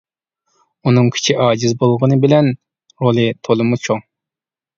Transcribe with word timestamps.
ئۇنىڭ 0.91 1.09
كۈچى 1.15 1.35
ئاجىز 1.43 1.75
بولغىنى 1.83 2.17
بىلەن، 2.25 2.49
رولى 3.05 3.27
تولىمۇ 3.49 3.81
چوڭ. 3.87 4.03